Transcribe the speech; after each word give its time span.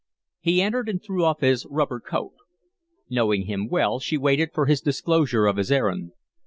He 0.39 0.63
entered 0.63 0.89
and 0.89 0.99
threw 0.99 1.23
off 1.23 1.41
his 1.41 1.63
rubber 1.69 1.99
coat. 1.99 2.33
Knowing 3.07 3.45
him 3.45 3.67
well, 3.69 3.99
she 3.99 4.17
waited 4.17 4.49
for 4.51 4.65
his 4.65 4.81
disclosure 4.81 5.45
of 5.45 5.57
his 5.57 5.71
errand. 5.71 6.13